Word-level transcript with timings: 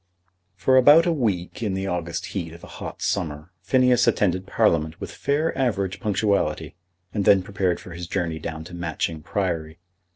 For 0.55 0.77
about 0.77 1.05
a 1.05 1.13
week 1.13 1.61
in 1.61 1.75
the 1.75 1.85
August 1.85 2.25
heat 2.33 2.53
of 2.53 2.63
a 2.63 2.81
hot 2.81 3.03
summer, 3.03 3.51
Phineas 3.61 4.07
attended 4.07 4.47
Parliament 4.47 4.99
with 4.99 5.11
fair 5.11 5.55
average 5.55 5.99
punctuality, 5.99 6.73
and 7.13 7.23
then 7.23 7.43
prepared 7.43 7.79
for 7.79 7.91
his 7.91 8.07
journey 8.07 8.39
down 8.39 8.63
to 8.63 8.73
Matching 8.73 9.21
Priory. 9.21 9.77